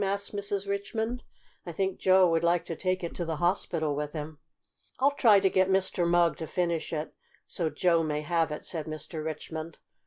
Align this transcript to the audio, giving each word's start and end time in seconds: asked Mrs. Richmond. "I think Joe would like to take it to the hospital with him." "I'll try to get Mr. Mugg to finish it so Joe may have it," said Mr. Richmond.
asked 0.03 0.35
Mrs. 0.35 0.67
Richmond. 0.67 1.21
"I 1.63 1.71
think 1.71 1.99
Joe 1.99 2.27
would 2.31 2.43
like 2.43 2.65
to 2.65 2.75
take 2.75 3.03
it 3.03 3.13
to 3.13 3.23
the 3.23 3.35
hospital 3.35 3.95
with 3.95 4.13
him." 4.13 4.39
"I'll 4.97 5.11
try 5.11 5.39
to 5.39 5.47
get 5.47 5.69
Mr. 5.69 6.07
Mugg 6.09 6.37
to 6.37 6.47
finish 6.47 6.91
it 6.91 7.13
so 7.45 7.69
Joe 7.69 8.01
may 8.01 8.21
have 8.21 8.51
it," 8.51 8.65
said 8.65 8.87
Mr. 8.87 9.23
Richmond. 9.23 9.77